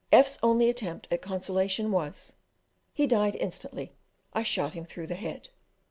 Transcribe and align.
F 0.11 0.29
's 0.29 0.39
only 0.41 0.67
attempt 0.67 1.07
at 1.11 1.21
consolation 1.21 1.91
was, 1.91 2.33
"he 2.91 3.05
died 3.05 3.35
instantly; 3.35 3.93
I 4.33 4.41
shot 4.41 4.73
him 4.73 4.83
through 4.83 5.05
the 5.05 5.13
head." 5.13 5.49